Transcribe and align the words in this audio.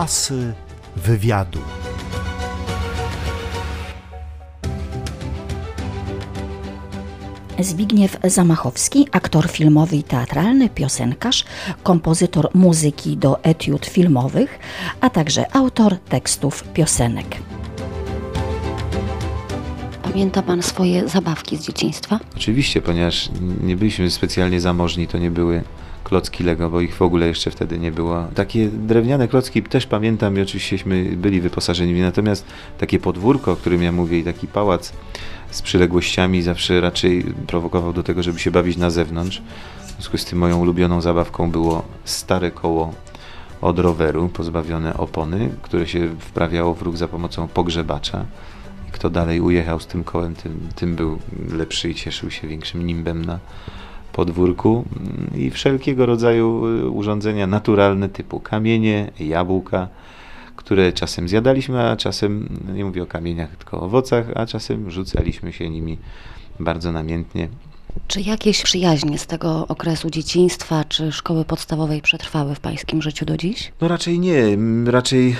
Asy 0.00 0.52
wywiadu. 0.96 1.58
Zbigniew 7.58 8.16
Zamachowski, 8.24 9.06
aktor 9.12 9.48
filmowy 9.48 9.96
i 9.96 10.02
teatralny, 10.02 10.68
piosenkarz, 10.68 11.44
kompozytor 11.82 12.48
muzyki 12.54 13.16
do 13.16 13.44
etiud 13.44 13.86
filmowych, 13.86 14.58
a 15.00 15.10
także 15.10 15.56
autor 15.56 15.98
tekstów 15.98 16.62
piosenek. 16.62 17.36
Pamięta 20.02 20.42
Pan 20.42 20.62
swoje 20.62 21.08
zabawki 21.08 21.56
z 21.56 21.66
dzieciństwa? 21.66 22.20
Oczywiście, 22.36 22.82
ponieważ 22.82 23.30
nie 23.62 23.76
byliśmy 23.76 24.10
specjalnie 24.10 24.60
zamożni, 24.60 25.06
to 25.06 25.18
nie 25.18 25.30
były 25.30 25.64
klocki 26.04 26.44
Lego, 26.44 26.70
bo 26.70 26.80
ich 26.80 26.94
w 26.94 27.02
ogóle 27.02 27.26
jeszcze 27.26 27.50
wtedy 27.50 27.78
nie 27.78 27.92
było. 27.92 28.26
Takie 28.34 28.68
drewniane 28.68 29.28
klocki 29.28 29.62
też 29.62 29.86
pamiętam 29.86 30.38
i 30.38 30.40
oczywiścieśmy 30.40 31.04
byli 31.16 31.40
wyposażeni, 31.40 32.00
natomiast 32.00 32.46
takie 32.78 32.98
podwórko, 32.98 33.52
o 33.52 33.56
którym 33.56 33.82
ja 33.82 33.92
mówię 33.92 34.18
i 34.18 34.24
taki 34.24 34.46
pałac 34.46 34.92
z 35.50 35.62
przyległościami 35.62 36.42
zawsze 36.42 36.80
raczej 36.80 37.24
prowokował 37.46 37.92
do 37.92 38.02
tego, 38.02 38.22
żeby 38.22 38.38
się 38.38 38.50
bawić 38.50 38.76
na 38.76 38.90
zewnątrz. 38.90 39.42
W 39.86 39.92
związku 39.92 40.18
z 40.18 40.24
tym 40.24 40.38
moją 40.38 40.58
ulubioną 40.58 41.00
zabawką 41.00 41.50
było 41.50 41.82
stare 42.04 42.50
koło 42.50 42.94
od 43.60 43.78
roweru, 43.78 44.28
pozbawione 44.28 44.96
opony, 44.96 45.50
które 45.62 45.86
się 45.86 46.08
wprawiało 46.18 46.74
w 46.74 46.82
ruch 46.82 46.96
za 46.96 47.08
pomocą 47.08 47.48
pogrzebacza. 47.48 48.24
Kto 48.92 49.10
dalej 49.10 49.40
ujechał 49.40 49.80
z 49.80 49.86
tym 49.86 50.04
kołem, 50.04 50.34
tym, 50.34 50.68
tym 50.74 50.96
był 50.96 51.18
lepszy 51.52 51.90
i 51.90 51.94
cieszył 51.94 52.30
się 52.30 52.48
większym 52.48 52.86
nimbem 52.86 53.24
na 53.24 53.38
podwórku. 54.12 54.84
I 55.34 55.50
wszelkiego 55.50 56.06
rodzaju 56.06 56.60
urządzenia 56.92 57.46
naturalne 57.46 58.08
typu 58.08 58.40
kamienie, 58.40 59.10
jabłka, 59.20 59.88
które 60.56 60.92
czasem 60.92 61.28
zjadaliśmy, 61.28 61.90
a 61.90 61.96
czasem, 61.96 62.48
nie 62.74 62.84
mówię 62.84 63.02
o 63.02 63.06
kamieniach, 63.06 63.56
tylko 63.56 63.80
o 63.80 63.82
owocach, 63.82 64.26
a 64.34 64.46
czasem 64.46 64.90
rzucaliśmy 64.90 65.52
się 65.52 65.70
nimi 65.70 65.98
bardzo 66.60 66.92
namiętnie. 66.92 67.48
Czy 68.06 68.20
jakieś 68.20 68.62
przyjaźnie 68.62 69.18
z 69.18 69.26
tego 69.26 69.66
okresu 69.68 70.10
dzieciństwa 70.10 70.84
czy 70.84 71.12
szkoły 71.12 71.44
podstawowej 71.44 72.02
przetrwały 72.02 72.54
w 72.54 72.60
pańskim 72.60 73.02
życiu 73.02 73.24
do 73.24 73.36
dziś? 73.36 73.72
No 73.80 73.88
raczej 73.88 74.18
nie. 74.18 74.42
Raczej 74.86 75.30
e, 75.30 75.34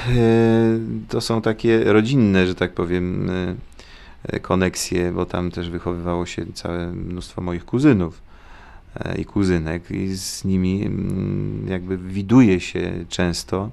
to 1.08 1.20
są 1.20 1.42
takie 1.42 1.84
rodzinne, 1.84 2.46
że 2.46 2.54
tak 2.54 2.72
powiem, 2.72 3.30
e, 4.28 4.40
koneksje, 4.40 5.12
bo 5.12 5.26
tam 5.26 5.50
też 5.50 5.70
wychowywało 5.70 6.26
się 6.26 6.46
całe 6.54 6.86
mnóstwo 6.92 7.42
moich 7.42 7.64
kuzynów 7.64 8.22
e, 8.22 8.29
i 9.18 9.24
kuzynek 9.24 9.90
i 9.90 10.16
z 10.16 10.44
nimi 10.44 10.86
mm, 10.86 11.66
jakby 11.68 11.98
widuje 11.98 12.60
się 12.60 13.04
często 13.08 13.70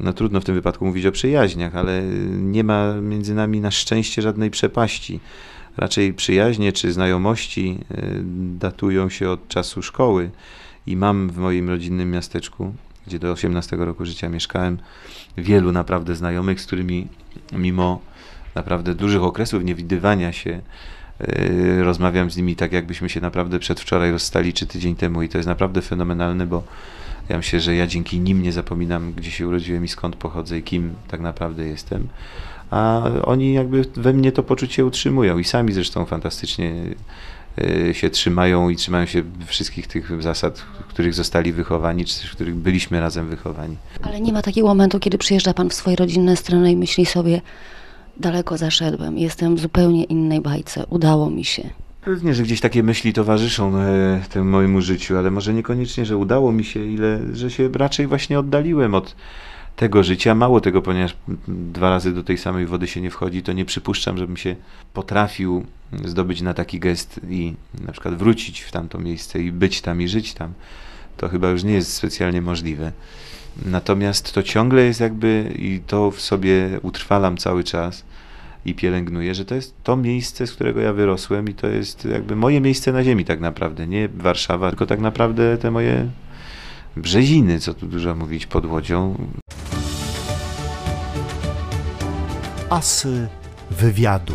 no 0.00 0.12
trudno 0.12 0.40
w 0.40 0.44
tym 0.44 0.54
wypadku 0.54 0.86
mówić 0.86 1.06
o 1.06 1.12
przyjaźniach, 1.12 1.76
ale 1.76 2.02
nie 2.30 2.64
ma 2.64 2.94
między 2.94 3.34
nami 3.34 3.60
na 3.60 3.70
szczęście 3.70 4.22
żadnej 4.22 4.50
przepaści. 4.50 5.20
Raczej 5.76 6.14
przyjaźnie 6.14 6.72
czy 6.72 6.92
znajomości 6.92 7.78
e, 7.90 8.02
datują 8.58 9.08
się 9.08 9.30
od 9.30 9.48
czasu 9.48 9.82
szkoły 9.82 10.30
i 10.86 10.96
mam 10.96 11.30
w 11.30 11.36
moim 11.36 11.68
rodzinnym 11.68 12.10
miasteczku, 12.10 12.74
gdzie 13.06 13.18
do 13.18 13.32
18 13.32 13.76
roku 13.76 14.04
życia 14.04 14.28
mieszkałem, 14.28 14.78
wielu 15.36 15.72
naprawdę 15.72 16.16
znajomych, 16.16 16.60
z 16.60 16.66
którymi 16.66 17.08
mimo 17.52 18.00
naprawdę 18.54 18.94
dużych 18.94 19.22
okresów 19.22 19.64
niewidywania 19.64 20.32
się 20.32 20.50
e, 20.50 20.62
rozmawiam 21.82 22.30
z 22.30 22.36
nimi 22.36 22.56
tak, 22.56 22.72
jakbyśmy 22.72 23.08
się 23.08 23.20
naprawdę 23.20 23.58
przedwczoraj 23.58 24.12
rozstali, 24.12 24.52
czy 24.52 24.66
tydzień 24.66 24.96
temu 24.96 25.22
i 25.22 25.28
to 25.28 25.38
jest 25.38 25.48
naprawdę 25.48 25.82
fenomenalne, 25.82 26.46
bo 26.46 26.62
ja 27.28 27.36
myślę, 27.36 27.60
że 27.60 27.74
ja 27.74 27.86
dzięki 27.86 28.20
nim 28.20 28.42
nie 28.42 28.52
zapominam, 28.52 29.12
gdzie 29.12 29.30
się 29.30 29.48
urodziłem 29.48 29.84
i 29.84 29.88
skąd 29.88 30.16
pochodzę 30.16 30.58
i 30.58 30.62
kim 30.62 30.94
tak 31.08 31.20
naprawdę 31.20 31.66
jestem. 31.66 32.08
A 32.70 33.02
oni 33.24 33.52
jakby 33.52 33.84
we 33.96 34.12
mnie 34.12 34.32
to 34.32 34.42
poczucie 34.42 34.86
utrzymują 34.86 35.38
i 35.38 35.44
sami 35.44 35.72
zresztą 35.72 36.06
fantastycznie 36.06 36.74
e, 37.88 37.94
się 37.94 38.10
trzymają 38.10 38.68
i 38.68 38.76
trzymają 38.76 39.06
się 39.06 39.22
wszystkich 39.46 39.86
tych 39.86 40.22
zasad, 40.22 40.58
w 40.58 40.86
których 40.86 41.14
zostali 41.14 41.52
wychowani, 41.52 42.04
czy 42.04 42.20
też 42.20 42.30
w 42.30 42.34
których 42.34 42.54
byliśmy 42.54 43.00
razem 43.00 43.28
wychowani. 43.28 43.76
Ale 44.02 44.20
nie 44.20 44.32
ma 44.32 44.42
takiego 44.42 44.66
momentu, 44.66 45.00
kiedy 45.00 45.18
przyjeżdża 45.18 45.54
pan 45.54 45.70
w 45.70 45.74
swoje 45.74 45.96
rodzinne 45.96 46.36
strony 46.36 46.72
i 46.72 46.76
myśli 46.76 47.06
sobie, 47.06 47.40
daleko 48.16 48.56
zaszedłem, 48.56 49.18
jestem 49.18 49.56
w 49.56 49.60
zupełnie 49.60 50.04
innej 50.04 50.40
bajce, 50.40 50.86
udało 50.86 51.30
mi 51.30 51.44
się. 51.44 51.70
Pewnie, 52.04 52.34
że 52.34 52.42
gdzieś 52.42 52.60
takie 52.60 52.82
myśli 52.82 53.12
towarzyszą 53.12 53.76
e, 53.78 54.20
temu 54.30 54.50
mojemu 54.50 54.80
życiu, 54.80 55.16
ale 55.16 55.30
może 55.30 55.54
niekoniecznie, 55.54 56.06
że 56.06 56.16
udało 56.16 56.52
mi 56.52 56.64
się, 56.64 56.86
ile, 56.86 57.20
że 57.32 57.50
się 57.50 57.68
raczej 57.74 58.06
właśnie 58.06 58.38
oddaliłem 58.38 58.94
od 58.94 59.16
tego 59.76 60.02
życia. 60.02 60.34
Mało 60.34 60.60
tego, 60.60 60.82
ponieważ 60.82 61.16
dwa 61.48 61.90
razy 61.90 62.12
do 62.12 62.24
tej 62.24 62.38
samej 62.38 62.66
wody 62.66 62.86
się 62.86 63.00
nie 63.00 63.10
wchodzi, 63.10 63.42
to 63.42 63.52
nie 63.52 63.64
przypuszczam, 63.64 64.18
żebym 64.18 64.36
się 64.36 64.56
potrafił 64.92 65.66
zdobyć 66.04 66.42
na 66.42 66.54
taki 66.54 66.80
gest 66.80 67.20
i 67.30 67.54
na 67.86 67.92
przykład 67.92 68.14
wrócić 68.14 68.60
w 68.60 68.72
tamto 68.72 68.98
miejsce 68.98 69.42
i 69.42 69.52
być 69.52 69.80
tam 69.80 70.02
i 70.02 70.08
żyć 70.08 70.34
tam. 70.34 70.52
To 71.16 71.28
chyba 71.28 71.50
już 71.50 71.64
nie 71.64 71.72
jest 71.72 71.92
specjalnie 71.92 72.42
możliwe. 72.42 72.92
Natomiast 73.66 74.32
to 74.32 74.42
ciągle 74.42 74.82
jest 74.82 75.00
jakby 75.00 75.52
i 75.58 75.80
to 75.86 76.10
w 76.10 76.20
sobie 76.20 76.80
utrwalam 76.82 77.36
cały 77.36 77.64
czas 77.64 78.04
i 78.64 78.74
pielęgnuję, 78.74 79.34
że 79.34 79.44
to 79.44 79.54
jest 79.54 79.74
to 79.82 79.96
miejsce, 79.96 80.46
z 80.46 80.52
którego 80.52 80.80
ja 80.80 80.92
wyrosłem 80.92 81.48
i 81.48 81.54
to 81.54 81.66
jest 81.66 82.04
jakby 82.04 82.36
moje 82.36 82.60
miejsce 82.60 82.92
na 82.92 83.04
ziemi 83.04 83.24
tak 83.24 83.40
naprawdę, 83.40 83.86
nie 83.86 84.08
Warszawa, 84.08 84.68
tylko 84.68 84.86
tak 84.86 85.00
naprawdę 85.00 85.58
te 85.58 85.70
moje 85.70 86.08
brzeziny, 86.96 87.60
co 87.60 87.74
tu 87.74 87.86
dużo 87.86 88.14
mówić, 88.14 88.46
pod 88.46 88.66
Łodzią. 88.66 89.14
Asy 92.70 93.28
wywiadu. 93.70 94.34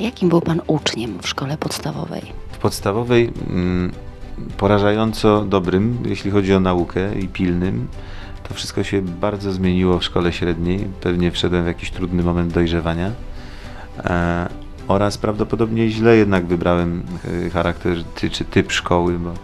Jakim 0.00 0.28
był 0.28 0.40
pan 0.40 0.60
uczniem 0.66 1.18
w 1.22 1.28
szkole 1.28 1.58
podstawowej? 1.58 2.43
Podstawowej 2.64 3.32
mm, 3.50 3.92
porażająco 4.56 5.44
dobrym, 5.44 5.98
jeśli 6.06 6.30
chodzi 6.30 6.54
o 6.54 6.60
naukę 6.60 7.18
i 7.18 7.28
pilnym. 7.28 7.88
To 8.48 8.54
wszystko 8.54 8.84
się 8.84 9.02
bardzo 9.02 9.52
zmieniło 9.52 9.98
w 9.98 10.04
szkole 10.04 10.32
średniej. 10.32 10.86
Pewnie 11.00 11.30
wszedłem 11.30 11.64
w 11.64 11.66
jakiś 11.66 11.90
trudny 11.90 12.22
moment 12.22 12.52
dojrzewania. 12.52 13.10
E, 14.04 14.48
oraz 14.88 15.18
prawdopodobnie 15.18 15.90
źle 15.90 16.16
jednak 16.16 16.46
wybrałem 16.46 17.02
e, 17.46 17.50
charakter 17.50 18.04
ty, 18.04 18.30
czy 18.30 18.44
typ 18.44 18.72
szkoły, 18.72 19.18
bo 19.18 19.34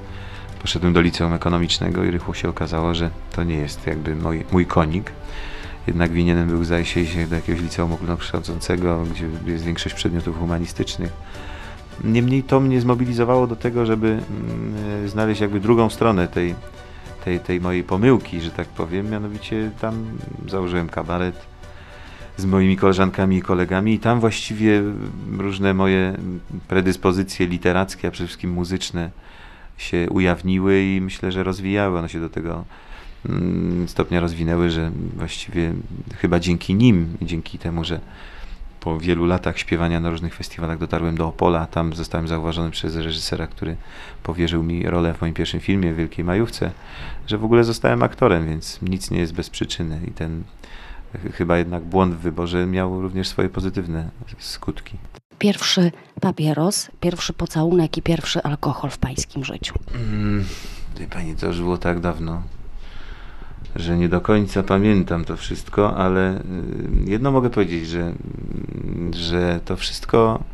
poszedłem 0.62 0.92
do 0.92 1.00
liceum 1.00 1.32
ekonomicznego 1.32 2.04
i 2.04 2.10
rychło 2.10 2.34
się 2.34 2.48
okazało, 2.48 2.94
że 2.94 3.10
to 3.32 3.44
nie 3.44 3.56
jest 3.56 3.86
jakby 3.86 4.16
mój, 4.16 4.44
mój 4.52 4.66
konik. 4.66 5.12
Jednak 5.86 6.12
winienem 6.12 6.48
był 6.48 6.64
zdaje 6.64 6.84
się 6.84 7.26
do 7.26 7.34
jakiegoś 7.34 7.62
liceum 7.62 7.92
ogólnokształcącego, 7.92 9.04
gdzie 9.10 9.52
jest 9.52 9.64
większość 9.64 9.94
przedmiotów 9.94 10.38
humanistycznych. 10.38 11.12
Niemniej 12.04 12.42
to 12.42 12.60
mnie 12.60 12.80
zmobilizowało 12.80 13.46
do 13.46 13.56
tego, 13.56 13.86
żeby 13.86 14.08
mm, 14.08 15.08
znaleźć 15.08 15.40
jakby 15.40 15.60
drugą 15.60 15.90
stronę 15.90 16.28
tej, 16.28 16.54
tej, 17.24 17.40
tej 17.40 17.60
mojej 17.60 17.84
pomyłki, 17.84 18.40
że 18.40 18.50
tak 18.50 18.68
powiem. 18.68 19.10
Mianowicie 19.10 19.70
tam 19.80 20.04
założyłem 20.48 20.88
kabaret 20.88 21.46
z 22.36 22.44
moimi 22.44 22.76
koleżankami 22.76 23.36
i 23.36 23.42
kolegami 23.42 23.94
i 23.94 23.98
tam 23.98 24.20
właściwie 24.20 24.82
różne 25.38 25.74
moje 25.74 26.16
predyspozycje 26.68 27.46
literackie, 27.46 28.08
a 28.08 28.10
przede 28.10 28.26
wszystkim 28.26 28.50
muzyczne 28.50 29.10
się 29.78 30.06
ujawniły 30.10 30.82
i 30.82 31.00
myślę, 31.00 31.32
że 31.32 31.42
rozwijały. 31.42 31.98
One 31.98 32.08
się 32.08 32.20
do 32.20 32.28
tego 32.28 32.64
mm, 33.28 33.88
stopnia 33.88 34.20
rozwinęły, 34.20 34.70
że 34.70 34.90
właściwie 35.16 35.72
chyba 36.16 36.40
dzięki 36.40 36.74
nim 36.74 37.16
dzięki 37.22 37.58
temu, 37.58 37.84
że 37.84 38.00
po 38.80 39.00
wielu 39.00 39.26
latach 39.26 39.58
śpiewania 39.58 40.00
na 40.00 40.10
różnych 40.10 40.34
festiwalach 40.34 40.78
dotarłem 40.78 41.16
do 41.16 41.28
Opola. 41.28 41.66
Tam 41.66 41.92
zostałem 41.94 42.28
zauważony 42.28 42.70
przez 42.70 42.96
reżysera, 42.96 43.46
który 43.46 43.76
powierzył 44.22 44.62
mi 44.62 44.86
rolę 44.86 45.14
w 45.14 45.20
moim 45.20 45.34
pierwszym 45.34 45.60
filmie, 45.60 45.94
Wielkiej 45.94 46.24
Majówce, 46.24 46.70
że 47.26 47.38
w 47.38 47.44
ogóle 47.44 47.64
zostałem 47.64 48.02
aktorem, 48.02 48.46
więc 48.46 48.82
nic 48.82 49.10
nie 49.10 49.18
jest 49.18 49.34
bez 49.34 49.50
przyczyny 49.50 50.00
i 50.08 50.10
ten 50.10 50.42
chyba 51.34 51.58
jednak 51.58 51.82
błąd 51.82 52.14
w 52.14 52.18
wyborze 52.18 52.66
miał 52.66 53.02
również 53.02 53.28
swoje 53.28 53.48
pozytywne 53.48 54.10
skutki. 54.38 54.96
Pierwszy 55.38 55.92
papieros, 56.20 56.90
pierwszy 57.00 57.32
pocałunek 57.32 57.96
i 57.96 58.02
pierwszy 58.02 58.42
alkohol 58.42 58.90
w 58.90 58.98
pańskim 58.98 59.44
życiu. 59.44 59.74
Mm, 59.94 60.44
pani, 61.10 61.36
to 61.36 61.46
już 61.46 61.58
było 61.58 61.78
tak 61.78 62.00
dawno, 62.00 62.42
że 63.76 63.96
nie 63.96 64.08
do 64.08 64.20
końca 64.20 64.62
pamiętam 64.62 65.24
to 65.24 65.36
wszystko, 65.36 65.96
ale 65.96 66.34
y, 66.36 66.40
jedno 67.06 67.30
mogę 67.30 67.50
powiedzieć, 67.50 67.88
że, 67.88 68.12
że 69.14 69.60
to 69.64 69.76
wszystko 69.76 70.44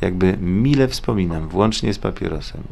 jakby 0.00 0.36
mile 0.40 0.88
wspominam, 0.88 1.48
włącznie 1.48 1.94
z 1.94 1.98
papierosem. 1.98 2.62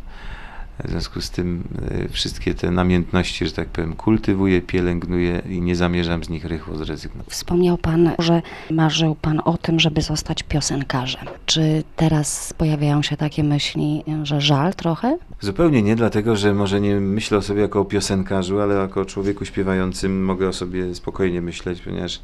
W 0.84 0.90
związku 0.90 1.20
z 1.20 1.30
tym 1.30 1.62
y, 2.06 2.08
wszystkie 2.08 2.54
te 2.54 2.70
namiętności, 2.70 3.46
że 3.46 3.52
tak 3.52 3.68
powiem, 3.68 3.96
kultywuję, 3.96 4.62
pielęgnuję 4.62 5.42
i 5.48 5.62
nie 5.62 5.76
zamierzam 5.76 6.24
z 6.24 6.28
nich 6.28 6.44
rychło 6.44 6.76
zrezygnować. 6.76 7.32
Wspomniał 7.32 7.78
Pan, 7.78 8.10
że 8.18 8.42
marzył 8.70 9.14
Pan 9.14 9.40
o 9.44 9.58
tym, 9.58 9.80
żeby 9.80 10.02
zostać 10.02 10.42
piosenkarzem. 10.42 11.24
Czy 11.46 11.84
teraz 11.96 12.52
pojawiają 12.52 13.02
się 13.02 13.16
takie 13.16 13.44
myśli, 13.44 14.04
że 14.22 14.40
żal 14.40 14.74
trochę? 14.74 15.18
Zupełnie 15.40 15.82
nie, 15.82 15.96
dlatego 15.96 16.36
że 16.36 16.54
może 16.54 16.80
nie 16.80 16.94
myślę 16.94 17.38
o 17.38 17.42
sobie 17.42 17.62
jako 17.62 17.80
o 17.80 17.84
piosenkarzu, 17.84 18.60
ale 18.60 18.74
jako 18.74 19.00
o 19.00 19.04
człowieku 19.04 19.44
śpiewającym 19.44 20.24
mogę 20.24 20.48
o 20.48 20.52
sobie 20.52 20.94
spokojnie 20.94 21.42
myśleć, 21.42 21.80
ponieważ 21.80 22.20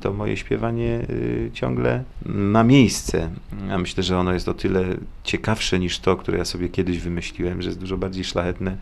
to 0.00 0.12
moje 0.12 0.36
śpiewanie 0.36 1.00
y, 1.10 1.50
ciągle 1.52 2.04
ma 2.26 2.64
miejsce. 2.64 3.30
A 3.70 3.78
myślę, 3.78 4.02
że 4.02 4.18
ono 4.18 4.32
jest 4.32 4.48
o 4.48 4.54
tyle 4.54 4.84
ciekawsze 5.24 5.78
niż 5.78 5.98
to, 5.98 6.16
które 6.16 6.38
ja 6.38 6.44
sobie 6.44 6.68
kiedyś 6.68 6.98
wymyśliłem, 6.98 7.62
że 7.62 7.68
jest 7.68 7.80
dużo 7.80 7.96
bardziej 7.96 8.24
szlachetne 8.24 8.76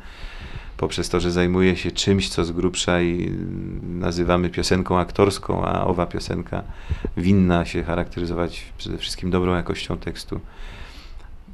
poprzez 0.80 1.08
to, 1.08 1.20
że 1.20 1.30
zajmuję 1.30 1.76
się 1.76 1.90
czymś, 1.90 2.28
co 2.28 2.44
z 2.44 2.52
grubsza 2.52 3.02
i 3.02 3.32
nazywamy 3.82 4.50
piosenką 4.50 4.98
aktorską, 4.98 5.64
a 5.64 5.84
owa 5.84 6.06
piosenka 6.06 6.62
winna 7.16 7.64
się 7.64 7.82
charakteryzować 7.82 8.64
przede 8.78 8.98
wszystkim 8.98 9.30
dobrą 9.30 9.54
jakością 9.54 9.98
tekstu. 9.98 10.40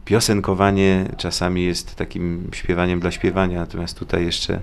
Piosenkowanie 0.04 1.08
czasami 1.16 1.64
jest 1.64 1.94
takim 1.94 2.48
śpiewaniem 2.52 3.00
dla 3.00 3.10
śpiewania, 3.10 3.60
natomiast 3.60 3.98
tutaj 3.98 4.24
jeszcze 4.24 4.60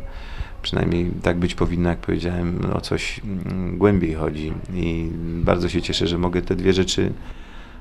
przynajmniej 0.63 1.11
tak 1.21 1.37
być 1.37 1.55
powinno, 1.55 1.89
jak 1.89 1.99
powiedziałem, 1.99 2.59
o 2.73 2.81
coś 2.81 3.19
mm, 3.19 3.77
głębiej 3.77 4.13
chodzi. 4.13 4.53
I 4.73 5.09
bardzo 5.43 5.69
się 5.69 5.81
cieszę, 5.81 6.07
że 6.07 6.17
mogę 6.17 6.41
te 6.41 6.55
dwie 6.55 6.73
rzeczy 6.73 7.13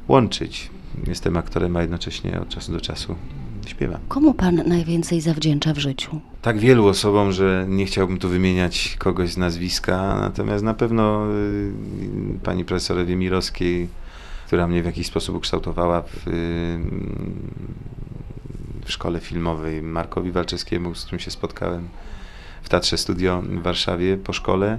łączyć. 0.09 0.71
Jestem 1.07 1.37
aktorem, 1.37 1.77
a 1.77 1.81
jednocześnie 1.81 2.41
od 2.41 2.49
czasu 2.49 2.73
do 2.73 2.81
czasu 2.81 3.15
śpiewam. 3.67 4.01
Komu 4.09 4.35
Pan 4.35 4.63
najwięcej 4.67 5.21
zawdzięcza 5.21 5.75
w 5.75 5.79
życiu? 5.79 6.21
Tak 6.43 6.59
wielu 6.59 6.87
osobom, 6.87 7.33
że 7.33 7.67
nie 7.69 7.87
chciałbym 7.87 8.19
tu 8.19 8.29
wymieniać 8.29 8.97
kogoś 8.99 9.33
z 9.33 9.37
nazwiska, 9.37 10.19
natomiast 10.21 10.65
na 10.65 10.75
pewno 10.75 11.27
y, 11.27 11.73
pani 12.43 12.65
profesor 12.65 12.99
Ewie 12.99 13.17
Mirowskiej, 13.17 13.89
która 14.47 14.67
mnie 14.67 14.83
w 14.83 14.87
jakiś 14.87 15.07
sposób 15.07 15.37
ukształtowała 15.37 16.03
w, 16.03 16.29
y, 16.29 16.31
w 18.85 18.93
szkole 18.93 19.21
filmowej, 19.21 19.83
Markowi 19.83 20.31
Walczewskiemu, 20.31 20.95
z 20.95 21.03
którym 21.03 21.21
się 21.21 21.31
spotkałem 21.31 21.89
w 22.63 22.69
Teatrze 22.69 22.99
Studio 22.99 23.43
w 23.43 23.63
Warszawie 23.63 24.17
po 24.17 24.33
szkole 24.33 24.79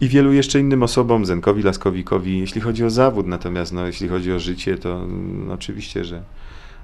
i 0.00 0.08
wielu 0.08 0.32
jeszcze 0.32 0.60
innym 0.60 0.82
osobom, 0.82 1.26
Zenkowi 1.26 1.62
Laskowikowi, 1.62 2.38
jeśli 2.38 2.60
chodzi 2.60 2.84
o 2.84 2.90
zawód, 2.90 3.26
natomiast 3.26 3.72
no, 3.72 3.86
jeśli 3.86 4.08
chodzi 4.08 4.32
o 4.32 4.38
życie, 4.38 4.78
to 4.78 5.06
no, 5.46 5.54
oczywiście, 5.54 6.04
że 6.04 6.22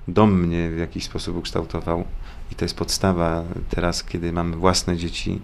dom 0.08 0.40
mnie 0.40 0.70
w 0.70 0.78
jakiś 0.78 1.04
sposób 1.04 1.36
ukształtował 1.36 2.04
i 2.52 2.54
to 2.54 2.64
jest 2.64 2.76
podstawa 2.76 3.44
teraz, 3.70 4.04
kiedy 4.04 4.32
mam 4.32 4.52
własne 4.52 4.96
dzieci, 4.96 5.40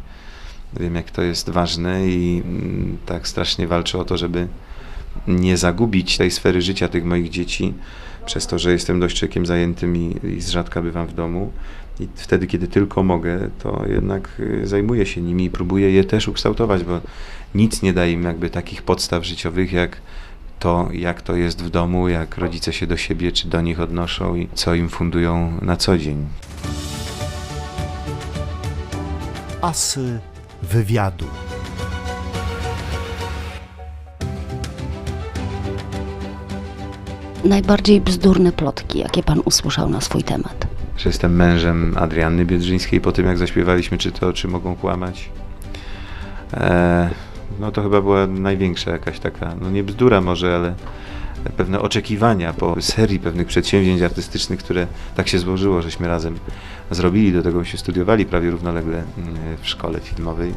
wiem 0.81 0.95
jak 0.95 1.11
to 1.11 1.23
jest 1.23 1.51
ważne 1.51 2.09
i 2.09 2.43
mm, 2.45 2.99
tak 3.07 3.29
strasznie 3.29 3.67
walczę 3.67 3.99
o 3.99 4.05
to, 4.05 4.17
żeby 4.17 4.49
nie 5.29 5.57
zagubić 5.57 6.17
tej 6.17 6.31
sfery 6.31 6.63
życia 6.63 6.89
tych 6.89 7.05
moich 7.05 7.31
dzieci, 7.31 7.75
przez 8.27 8.47
to, 8.47 8.59
że 8.59 8.73
jestem 8.73 9.01
dość 9.01 9.19
człowiekiem 9.19 9.47
zajętym 9.47 9.97
i, 9.97 10.17
i 10.37 10.41
z 10.41 10.51
rzadka 10.51 10.83
bywam 10.83 11.07
w 11.07 11.15
domu. 11.15 11.53
I 12.01 12.09
wtedy, 12.15 12.47
kiedy 12.47 12.69
tylko 12.69 13.03
mogę, 13.03 13.51
to 13.59 13.85
jednak 13.89 14.29
y, 14.41 14.67
zajmuję 14.67 15.07
się 15.07 15.21
nimi 15.21 15.45
i 15.45 15.51
próbuję 15.51 15.91
je 15.91 16.05
też 16.05 16.29
ukształtować, 16.29 16.85
bo 16.85 17.01
nic 17.55 17.83
nie 17.83 17.93
daje 17.93 18.13
im 18.13 18.23
jakby 18.23 18.51
takich 18.51 18.83
podstaw 18.83 19.25
życiowych, 19.25 19.73
jak 19.73 19.97
to, 20.59 20.89
jak 20.93 21.23
to 21.23 21.37
jest 21.37 21.63
w 21.63 21.71
domu, 21.71 22.09
jak 22.09 22.39
rodzice 22.39 22.73
się 22.73 22.87
do 22.87 22.97
siebie 22.97 23.33
czy 23.33 23.49
do 23.49 23.61
nich 23.61 23.81
odnoszą 23.81 24.35
i 24.35 24.49
co 24.55 24.75
im 24.75 24.89
fundują 24.89 25.59
na 25.63 25.77
co 25.77 25.99
dzień. 25.99 26.27
Asy 29.61 30.21
wywiadu. 30.63 31.27
Najbardziej 37.45 38.01
bzdurne 38.01 38.53
plotki, 38.53 38.99
jakie 38.99 39.23
Pan 39.23 39.41
usłyszał 39.45 39.89
na 39.89 40.01
swój 40.01 40.23
temat? 40.23 40.66
Że 40.97 41.09
jestem 41.09 41.37
mężem 41.37 41.95
Adrianny 41.99 42.45
Biedrzyńskiej 42.45 43.01
po 43.01 43.13
tym, 43.13 43.27
jak 43.27 43.39
zaśpiewaliśmy, 43.39 43.99
czy 43.99 44.13
to 44.13 44.29
oczy 44.29 44.49
mogą 44.49 44.77
kłamać. 44.77 45.31
E, 46.55 47.11
no 47.61 47.73
to 47.73 47.83
chyba 47.83 48.01
była 48.01 48.27
największa 48.27 48.91
jakaś 48.91 49.19
taka, 49.19 49.55
no 49.61 49.71
nie 49.71 49.85
bzdura 49.85 50.21
może, 50.21 50.57
ale 50.57 50.75
pewne 51.57 51.81
oczekiwania 51.81 52.53
po 52.53 52.83
serii 52.83 53.19
pewnych 53.19 53.47
przedsięwzięć 53.47 54.03
artystycznych, 54.03 54.59
które 54.59 54.87
tak 55.15 55.29
się 55.29 55.39
złożyło, 55.39 55.83
żeśmy 55.83 56.09
razem 56.09 56.39
zrobili, 56.91 57.33
do 57.33 57.43
tego 57.43 57.65
się 57.65 57.79
studiowali 57.79 58.27
prawie 58.27 58.51
równolegle 58.51 59.05
mm, 59.19 59.35
w 59.63 59.69
szkole 59.69 60.01
filmowej 60.01 60.55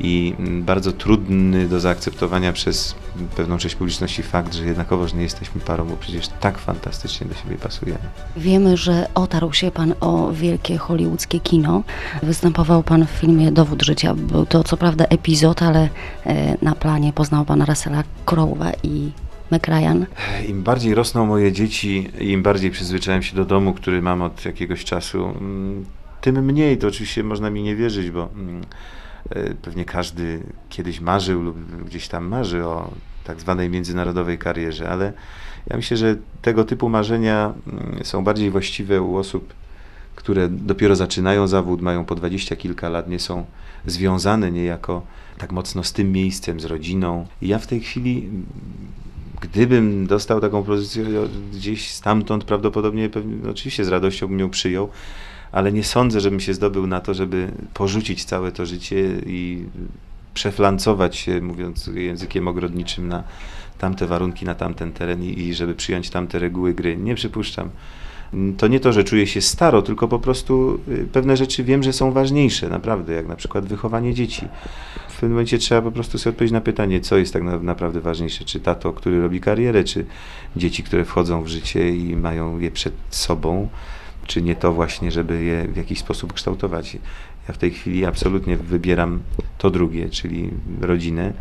i 0.00 0.34
mm, 0.38 0.62
bardzo 0.62 0.92
trudny 0.92 1.68
do 1.68 1.80
zaakceptowania 1.80 2.52
przez 2.52 2.94
pewną 3.36 3.58
część 3.58 3.74
publiczności 3.74 4.22
fakt, 4.22 4.54
że 4.54 4.64
jednakowoż 4.64 5.14
nie 5.14 5.22
jesteśmy 5.22 5.60
parą, 5.60 5.84
bo 5.84 5.96
przecież 5.96 6.28
tak 6.40 6.58
fantastycznie 6.58 7.26
do 7.26 7.34
siebie 7.34 7.56
pasujemy. 7.56 7.98
Wiemy, 8.36 8.76
że 8.76 9.08
otarł 9.14 9.52
się 9.52 9.70
Pan 9.70 9.94
o 10.00 10.32
wielkie 10.32 10.78
hollywoodzkie 10.78 11.40
kino. 11.40 11.82
Występował 12.22 12.82
Pan 12.82 13.06
w 13.06 13.10
filmie 13.10 13.52
Dowód 13.52 13.82
życia. 13.82 14.14
Był 14.14 14.46
to 14.46 14.64
co 14.64 14.76
prawda 14.76 15.04
epizod, 15.04 15.62
ale 15.62 15.88
e, 16.26 16.56
na 16.62 16.74
planie 16.74 17.12
poznał 17.12 17.44
Pan 17.44 17.62
Russella 17.62 18.04
Crowe'a 18.26 18.72
i 18.82 19.12
Meg 19.50 19.66
Ryan. 19.66 20.06
Im 20.48 20.62
bardziej 20.62 20.94
rosną 20.94 21.26
moje 21.26 21.52
dzieci, 21.52 22.10
im 22.20 22.42
bardziej 22.42 22.70
przyzwyczaiłem 22.70 23.22
się 23.22 23.36
do 23.36 23.44
domu, 23.44 23.74
który 23.74 24.02
mam 24.02 24.22
od 24.22 24.44
jakiegoś 24.44 24.84
czasu, 24.84 25.24
mm, 25.24 25.84
tym 26.20 26.44
mniej, 26.44 26.78
to 26.78 26.88
oczywiście 26.88 27.24
można 27.24 27.50
mi 27.50 27.62
nie 27.62 27.76
wierzyć, 27.76 28.10
bo 28.10 28.28
mm, 28.34 28.62
pewnie 29.62 29.84
każdy 29.84 30.42
kiedyś 30.68 31.00
marzył 31.00 31.42
lub 31.42 31.84
gdzieś 31.84 32.08
tam 32.08 32.26
marzy 32.26 32.64
o 32.64 32.90
tak 33.24 33.40
zwanej 33.40 33.70
międzynarodowej 33.70 34.38
karierze, 34.38 34.90
ale 34.90 35.12
ja 35.66 35.76
myślę, 35.76 35.96
że 35.96 36.16
tego 36.42 36.64
typu 36.64 36.88
marzenia 36.88 37.54
mm, 37.66 38.04
są 38.04 38.24
bardziej 38.24 38.50
właściwe 38.50 39.02
u 39.02 39.16
osób, 39.16 39.54
które 40.16 40.48
dopiero 40.48 40.96
zaczynają 40.96 41.46
zawód, 41.46 41.82
mają 41.82 42.04
po 42.04 42.14
dwadzieścia 42.14 42.56
kilka 42.56 42.88
lat, 42.88 43.08
nie 43.08 43.18
są 43.18 43.44
związane 43.86 44.52
niejako 44.52 45.02
tak 45.38 45.52
mocno 45.52 45.84
z 45.84 45.92
tym 45.92 46.12
miejscem, 46.12 46.60
z 46.60 46.64
rodziną. 46.64 47.26
I 47.42 47.48
ja 47.48 47.58
w 47.58 47.66
tej 47.66 47.80
chwili 47.80 48.30
gdybym 49.40 50.06
dostał 50.06 50.40
taką 50.40 50.62
pozycję 50.62 51.04
gdzieś 51.52 51.90
stamtąd, 51.90 52.44
prawdopodobnie, 52.44 53.08
pewnie, 53.08 53.50
oczywiście 53.50 53.84
z 53.84 53.88
radością 53.88 54.28
bym 54.28 54.40
ją 54.40 54.50
przyjął, 54.50 54.88
ale 55.52 55.72
nie 55.72 55.84
sądzę, 55.84 56.20
żebym 56.20 56.40
się 56.40 56.54
zdobył 56.54 56.86
na 56.86 57.00
to, 57.00 57.14
żeby 57.14 57.50
porzucić 57.74 58.24
całe 58.24 58.52
to 58.52 58.66
życie 58.66 59.04
i 59.26 59.64
przeflancować 60.34 61.16
się, 61.16 61.40
mówiąc 61.40 61.90
językiem 61.94 62.48
ogrodniczym, 62.48 63.08
na 63.08 63.22
tamte 63.78 64.06
warunki, 64.06 64.44
na 64.44 64.54
tamten 64.54 64.92
teren 64.92 65.22
i, 65.22 65.40
i 65.40 65.54
żeby 65.54 65.74
przyjąć 65.74 66.10
tamte 66.10 66.38
reguły 66.38 66.74
gry. 66.74 66.96
Nie 66.96 67.14
przypuszczam. 67.14 67.70
To 68.58 68.68
nie 68.68 68.80
to, 68.80 68.92
że 68.92 69.04
czuję 69.04 69.26
się 69.26 69.40
staro, 69.40 69.82
tylko 69.82 70.08
po 70.08 70.18
prostu 70.18 70.80
y, 70.88 71.08
pewne 71.12 71.36
rzeczy 71.36 71.64
wiem, 71.64 71.82
że 71.82 71.92
są 71.92 72.12
ważniejsze, 72.12 72.68
naprawdę, 72.68 73.12
jak 73.12 73.28
na 73.28 73.36
przykład 73.36 73.64
wychowanie 73.64 74.14
dzieci 74.14 74.48
w 75.18 75.20
pewnym 75.20 75.32
momencie 75.32 75.58
trzeba 75.58 75.82
po 75.82 75.92
prostu 75.92 76.18
sobie 76.18 76.30
odpowiedzieć 76.30 76.52
na 76.52 76.60
pytanie, 76.60 77.00
co 77.00 77.16
jest 77.16 77.32
tak 77.32 77.42
na, 77.42 77.58
naprawdę 77.58 78.00
ważniejsze, 78.00 78.44
czy 78.44 78.60
tato, 78.60 78.92
który 78.92 79.20
robi 79.20 79.40
karierę, 79.40 79.84
czy 79.84 80.06
dzieci, 80.56 80.82
które 80.82 81.04
wchodzą 81.04 81.42
w 81.42 81.48
życie 81.48 81.96
i 81.96 82.16
mają 82.16 82.58
je 82.58 82.70
przed 82.70 82.94
sobą, 83.10 83.68
czy 84.28 84.42
nie 84.42 84.56
to 84.56 84.72
właśnie, 84.72 85.10
żeby 85.10 85.42
je 85.42 85.68
w 85.68 85.76
jakiś 85.76 85.98
sposób 85.98 86.32
kształtować. 86.32 86.98
Ja 87.48 87.54
w 87.54 87.58
tej 87.58 87.70
chwili 87.70 88.04
absolutnie 88.04 88.56
wybieram 88.56 89.20
to 89.58 89.70
drugie, 89.70 90.08
czyli 90.08 90.50
rodzinę. 90.80 91.32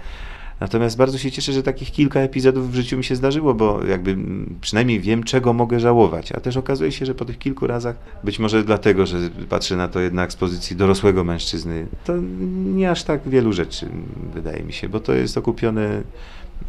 Natomiast 0.60 0.98
bardzo 0.98 1.18
się 1.18 1.32
cieszę, 1.32 1.54
że 1.54 1.64
takich 1.64 1.92
kilka 1.92 2.20
epizodów 2.20 2.72
w 2.72 2.76
życiu 2.76 2.98
mi 2.98 3.04
się 3.04 3.16
zdarzyło, 3.16 3.54
bo 3.54 3.86
jakby 3.86 4.18
przynajmniej 4.62 5.00
wiem, 5.00 5.24
czego 5.24 5.54
mogę 5.54 5.80
żałować. 5.80 6.32
A 6.32 6.40
też 6.40 6.58
okazuje 6.58 6.92
się, 6.92 7.06
że 7.06 7.16
po 7.16 7.26
tych 7.26 7.38
kilku 7.38 7.68
razach, 7.68 7.96
być 8.24 8.40
może 8.40 8.64
dlatego, 8.64 9.06
że 9.06 9.18
patrzę 9.50 9.76
na 9.76 9.88
to 9.88 10.00
jednak 10.00 10.32
z 10.32 10.36
pozycji 10.36 10.76
dorosłego 10.76 11.24
mężczyzny, 11.24 11.88
to 12.06 12.14
nie 12.76 12.92
aż 12.92 13.04
tak 13.04 13.30
wielu 13.30 13.54
rzeczy 13.54 13.90
wydaje 14.34 14.64
mi 14.64 14.74
się, 14.74 14.90
bo 14.90 15.00
to 15.00 15.14
jest 15.14 15.38
okupione 15.38 16.04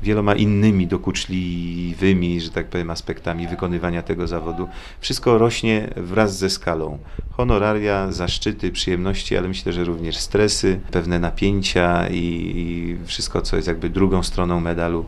wieloma 0.03 0.35
innymi 0.35 0.87
dokuczliwymi, 0.87 2.41
że 2.41 2.51
tak 2.51 2.67
powiem, 2.67 2.91
aspektami 2.91 3.49
wykonywania 3.49 4.03
tego 4.03 4.27
zawodu. 4.27 4.69
Wszystko 5.01 5.39
rośnie 5.39 5.91
wraz 5.97 6.39
ze 6.39 6.51
skalą. 6.51 6.99
Honoraria, 7.31 8.13
zaszczyty, 8.13 8.73
przyjemności, 8.73 9.37
ale 9.37 9.49
myślę, 9.49 9.73
że 9.73 9.85
również 9.85 10.17
stresy, 10.17 10.81
pewne 10.91 11.19
napięcia 11.19 12.09
i 12.09 12.97
wszystko, 13.05 13.43
co 13.43 13.57
jest 13.57 13.69
jakby 13.69 13.91
drugą 13.91 14.23
stroną 14.23 14.61
medalu, 14.61 15.05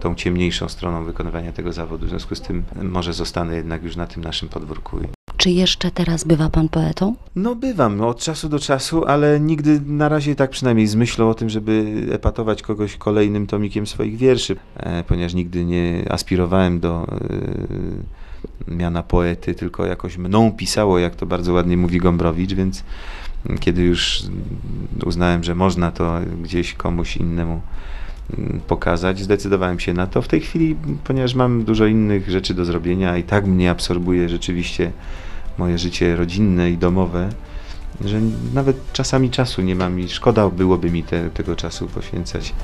tą 0.00 0.14
ciemniejszą 0.14 0.68
stroną 0.68 1.04
wykonywania 1.04 1.52
tego 1.52 1.72
zawodu. 1.72 2.06
W 2.06 2.08
związku 2.08 2.34
z 2.34 2.40
tym 2.40 2.62
może 2.82 3.12
zostanę 3.12 3.56
jednak 3.56 3.82
już 3.82 3.96
na 3.96 4.06
tym 4.06 4.24
naszym 4.24 4.48
podwórku. 4.48 4.98
Czy 5.42 5.50
jeszcze 5.50 5.90
teraz 5.90 6.24
bywa 6.24 6.48
pan 6.48 6.68
poetą? 6.68 7.14
No 7.36 7.54
bywam, 7.54 7.96
no, 7.96 8.08
od 8.08 8.18
czasu 8.18 8.48
do 8.48 8.58
czasu, 8.58 9.04
ale 9.04 9.40
nigdy 9.40 9.80
na 9.86 10.08
razie 10.08 10.34
tak 10.34 10.50
przynajmniej 10.50 10.86
z 10.86 10.94
myślą 10.94 11.30
o 11.30 11.34
tym, 11.34 11.50
żeby 11.50 12.06
epatować 12.12 12.62
kogoś 12.62 12.96
kolejnym 12.96 13.46
tomikiem 13.46 13.86
swoich 13.86 14.16
wierszy, 14.16 14.56
e, 14.76 15.04
ponieważ 15.04 15.34
nigdy 15.34 15.64
nie 15.64 16.04
aspirowałem 16.10 16.80
do 16.80 17.06
miana 18.68 19.02
poety, 19.02 19.54
tylko 19.54 19.86
jakoś 19.86 20.18
mną 20.18 20.52
pisało, 20.52 20.98
jak 20.98 21.16
to 21.16 21.26
bardzo 21.26 21.52
ładnie 21.52 21.76
mówi 21.76 21.98
Gombrowicz, 21.98 22.54
więc 22.54 22.84
kiedy 23.60 23.82
już 23.82 24.22
uznałem, 25.04 25.44
że 25.44 25.54
można 25.54 25.90
to 25.90 26.18
gdzieś 26.42 26.74
komuś 26.74 27.16
innemu 27.16 27.60
mm, 28.38 28.60
pokazać, 28.66 29.20
zdecydowałem 29.20 29.80
się 29.80 29.94
na 29.94 30.06
to. 30.06 30.22
W 30.22 30.28
tej 30.28 30.40
chwili, 30.40 30.76
ponieważ 31.04 31.34
mam 31.34 31.64
dużo 31.64 31.86
innych 31.86 32.30
rzeczy 32.30 32.54
do 32.54 32.64
zrobienia 32.64 33.16
i 33.16 33.22
tak 33.22 33.46
mnie 33.46 33.70
absorbuje 33.70 34.28
rzeczywiście 34.28 34.92
moje 35.58 35.78
życie 35.78 36.16
rodzinne 36.16 36.70
i 36.70 36.78
domowe, 36.78 37.28
że 38.04 38.20
nawet 38.54 38.92
czasami 38.92 39.30
czasu 39.30 39.62
nie 39.62 39.74
mam 39.74 40.00
i 40.00 40.08
szkoda 40.08 40.48
byłoby 40.48 40.90
mi 40.90 41.02
te, 41.02 41.30
tego 41.30 41.56
czasu 41.56 41.86
poświęcać 41.86 42.54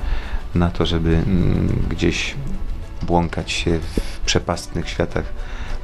na 0.55 0.69
to, 0.69 0.85
żeby 0.85 1.09
mm, 1.09 1.85
gdzieś 1.89 2.35
błąkać 3.01 3.51
się 3.51 3.79
w 3.79 4.19
przepastnych 4.25 4.89
światach 4.89 5.23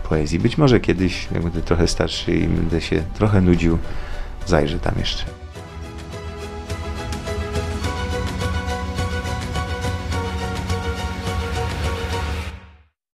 poezji. 0.09 0.39
Być 0.39 0.57
może 0.57 0.79
kiedyś, 0.79 1.27
jak 1.31 1.43
będę 1.43 1.61
trochę 1.61 1.87
starszy 1.87 2.31
i 2.31 2.47
będę 2.47 2.81
się 2.81 3.03
trochę 3.13 3.41
nudził, 3.41 3.77
zajrzę 4.45 4.79
tam 4.79 4.93
jeszcze. 4.99 5.44